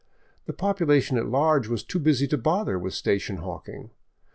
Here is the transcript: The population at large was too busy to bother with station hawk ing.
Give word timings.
The 0.47 0.53
population 0.53 1.15
at 1.19 1.27
large 1.27 1.67
was 1.67 1.83
too 1.83 1.99
busy 1.99 2.27
to 2.29 2.37
bother 2.39 2.79
with 2.79 2.95
station 2.95 3.37
hawk 3.37 3.69
ing. 3.69 3.91